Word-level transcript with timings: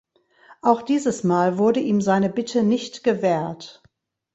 Auch 0.63 0.81
dieses 0.81 1.23
Mal 1.23 1.59
wurde 1.59 1.79
ihm 1.79 2.01
seine 2.01 2.31
Bitte 2.31 2.63
nicht 2.63 3.03
gewährt. 3.03 3.83